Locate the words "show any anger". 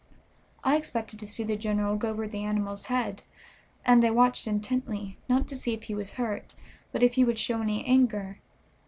7.37-8.39